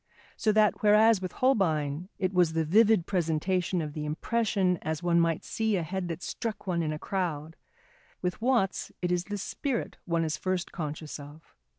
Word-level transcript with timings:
So 0.35 0.51
that 0.53 0.81
whereas 0.81 1.21
with 1.21 1.33
Holbein 1.33 2.09
it 2.17 2.33
was 2.33 2.53
the 2.53 2.65
vivid 2.65 3.05
presentation 3.05 3.83
of 3.83 3.93
the 3.93 4.03
impression 4.03 4.77
as 4.81 5.03
one 5.03 5.19
might 5.19 5.43
see 5.43 5.75
a 5.75 5.83
head 5.83 6.07
that 6.07 6.23
struck 6.23 6.65
one 6.65 6.81
in 6.81 6.91
a 6.91 6.97
crowd, 6.97 7.55
with 8.19 8.41
Watts 8.41 8.91
it 9.03 9.11
is 9.11 9.25
the 9.25 9.37
spirit 9.37 9.97
one 10.05 10.23
is 10.23 10.37
first 10.37 10.71
conscious 10.71 11.19
of. 11.19 11.53